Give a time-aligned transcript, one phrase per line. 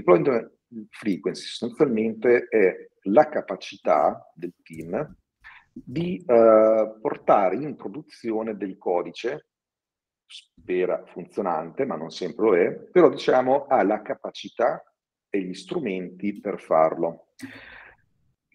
[0.00, 0.50] Deployment
[0.88, 5.16] frequency sostanzialmente è la capacità del team
[5.72, 9.48] di uh, portare in produzione del codice,
[10.26, 14.82] spera funzionante, ma non sempre lo è, però diciamo ha la capacità
[15.28, 17.34] e gli strumenti per farlo.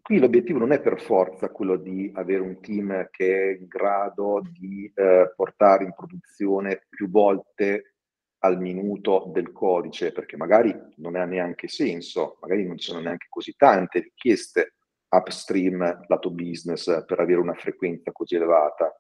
[0.02, 4.42] Qui l'obiettivo non è per forza quello di avere un team che è in grado
[4.52, 7.95] di eh, portare in produzione più volte
[8.40, 13.28] al minuto del codice, perché magari non ha neanche senso, magari non ci sono neanche
[13.30, 14.76] così tante richieste
[15.10, 18.94] upstream lato business per avere una frequenza così elevata.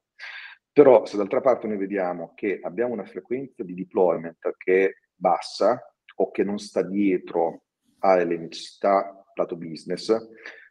[0.71, 5.81] Però se d'altra parte noi vediamo che abbiamo una frequenza di deployment che è bassa
[6.17, 7.63] o che non sta dietro
[7.99, 10.15] alle necessità lato business,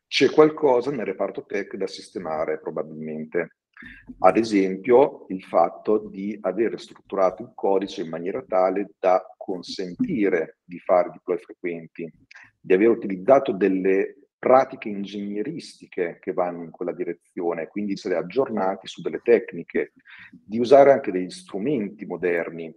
[0.06, 3.56] c'è qualcosa nel reparto tech da sistemare probabilmente.
[4.18, 10.78] Ad esempio, il fatto di aver strutturato il codice in maniera tale da consentire di
[10.78, 12.10] fare deploy frequenti,
[12.60, 19.00] di aver utilizzato delle pratiche ingegneristiche che vanno in quella direzione, quindi essere aggiornati su
[19.00, 19.92] delle tecniche,
[20.30, 22.74] di usare anche degli strumenti moderni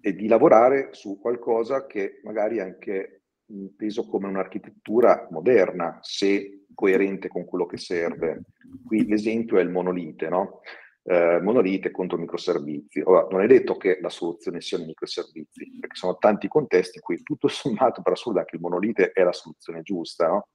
[0.00, 7.44] e di lavorare su qualcosa che magari anche inteso come un'architettura moderna, se coerente con
[7.44, 8.42] quello che serve.
[8.86, 10.60] Qui l'esempio è il monolite, no?
[11.02, 13.00] Eh, monolite contro microservizi.
[13.04, 17.02] Ora, non è detto che la soluzione siano i microservizi, perché sono tanti contesti in
[17.02, 20.48] cui tutto sommato per assurdo anche il monolite è la soluzione giusta, no?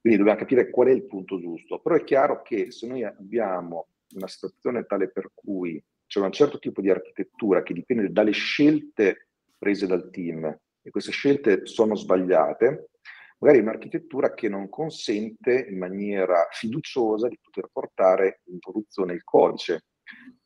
[0.00, 1.80] Quindi dobbiamo capire qual è il punto giusto.
[1.80, 6.58] Però è chiaro che se noi abbiamo una situazione tale per cui c'è un certo
[6.58, 10.44] tipo di architettura che dipende dalle scelte prese dal team
[10.82, 12.90] e queste scelte sono sbagliate,
[13.38, 19.86] magari un'architettura che non consente in maniera fiduciosa di poter portare in produzione il codice,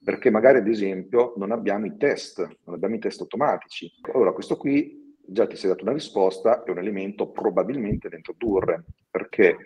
[0.02, 3.90] perché magari ad esempio non abbiamo i test, non abbiamo i test automatici.
[4.12, 8.84] Allora questo qui già ti sei dato una risposta, è un elemento probabilmente da introdurre,
[9.10, 9.56] perché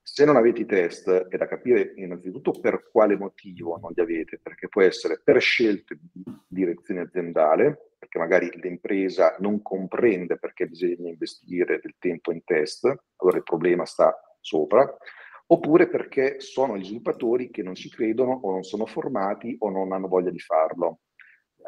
[0.00, 4.40] se non avete i test è da capire innanzitutto per quale motivo non li avete,
[4.42, 11.08] perché può essere per scelte di direzione aziendale, perché magari l'impresa non comprende perché bisogna
[11.08, 12.84] investire del tempo in test,
[13.16, 14.86] allora il problema sta sopra,
[15.46, 19.92] oppure perché sono gli sviluppatori che non ci credono o non sono formati o non
[19.92, 21.00] hanno voglia di farlo.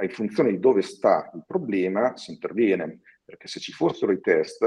[0.00, 4.62] In funzione di dove sta il problema si interviene, perché se ci fossero i test,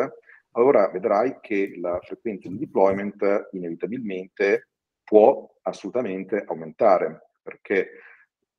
[0.54, 4.70] allora vedrai che la frequenza di deployment inevitabilmente
[5.04, 7.92] può assolutamente aumentare, perché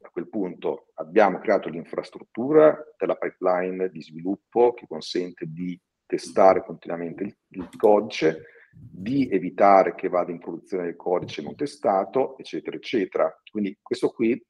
[0.00, 7.24] a quel punto abbiamo creato l'infrastruttura della pipeline di sviluppo che consente di testare continuamente
[7.24, 13.40] il, il codice, di evitare che vada in produzione il codice non testato, eccetera, eccetera.
[13.50, 14.40] Quindi questo qui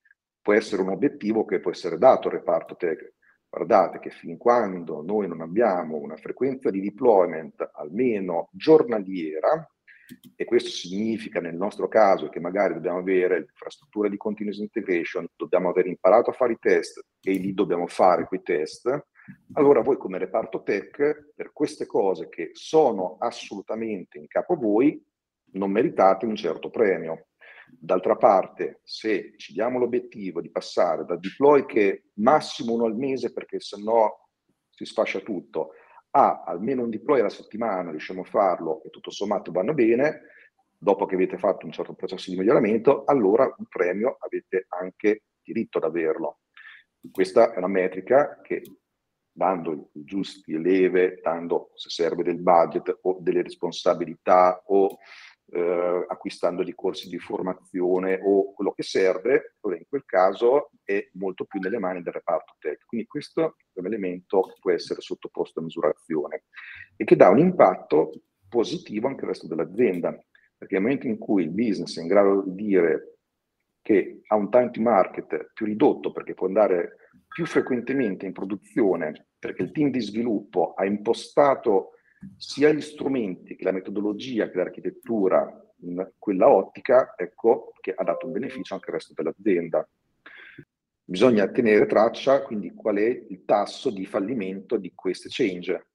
[0.40, 3.14] può essere un obiettivo che può essere dato al reparto tech.
[3.48, 9.66] Guardate che fin quando noi non abbiamo una frequenza di deployment almeno giornaliera,
[10.36, 15.68] e questo significa nel nostro caso che magari dobbiamo avere l'infrastruttura di continuous integration, dobbiamo
[15.68, 19.06] aver imparato a fare i test e lì dobbiamo fare quei test,
[19.52, 25.04] allora voi come reparto tech per queste cose che sono assolutamente in capo a voi
[25.52, 27.28] non meritate un certo premio.
[27.70, 33.32] D'altra parte, se ci diamo l'obiettivo di passare da deploy che massimo uno al mese
[33.32, 34.28] perché se no
[34.70, 35.72] si sfascia tutto,
[36.18, 40.22] a almeno un deploy alla settimana, riusciamo a farlo e tutto sommato vanno bene,
[40.76, 45.78] dopo che avete fatto un certo processo di miglioramento, allora un premio avete anche diritto
[45.78, 46.40] ad averlo.
[47.10, 48.62] Questa è una metrica che
[49.30, 54.98] dando i giusti leve, dando se serve del budget o delle responsabilità o
[55.50, 61.44] eh, acquistando dei corsi di formazione o quello che serve, in quel caso è molto
[61.44, 62.86] più nelle mani del reparto tech.
[62.86, 66.44] Quindi questo è un elemento che può essere sottoposto a misurazione
[66.96, 68.12] e che dà un impatto
[68.48, 70.18] positivo anche al resto dell'azienda,
[70.56, 73.18] perché nel momento in cui il business è in grado di dire
[73.82, 79.28] che ha un time to market più ridotto perché può andare più frequentemente in produzione,
[79.38, 81.90] perché il team di sviluppo ha impostato
[82.36, 85.46] sia gli strumenti che la metodologia che l'architettura
[85.82, 89.86] in quella ottica, ecco, che ha dato un beneficio anche al resto dell'azienda.
[91.10, 95.86] Bisogna tenere traccia quindi qual è il tasso di fallimento di queste change,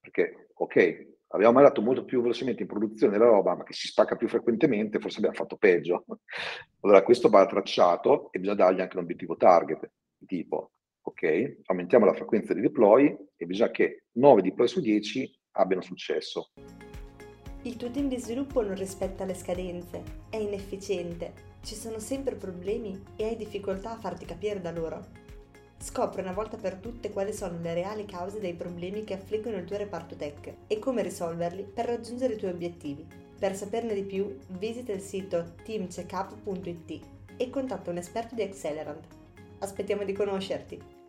[0.00, 4.16] perché ok, abbiamo mandato molto più velocemente in produzione la roba, ma che si spacca
[4.16, 6.04] più frequentemente, forse abbiamo fatto peggio.
[6.82, 9.88] Allora questo va tracciato e bisogna dargli anche un obiettivo target,
[10.26, 15.82] tipo, ok, aumentiamo la frequenza di deploy e bisogna che 9 deploy su 10 abbiano
[15.82, 16.50] successo.
[17.66, 21.32] Il tuo team di sviluppo non rispetta le scadenze, è inefficiente,
[21.64, 25.04] ci sono sempre problemi e hai difficoltà a farti capire da loro.
[25.76, 29.64] Scopri una volta per tutte quali sono le reali cause dei problemi che affliggono il
[29.64, 33.04] tuo reparto tech e come risolverli per raggiungere i tuoi obiettivi.
[33.36, 37.00] Per saperne di più, visita il sito teamcheckup.it
[37.36, 39.04] e contatta un esperto di Accelerant.
[39.58, 41.05] Aspettiamo di conoscerti!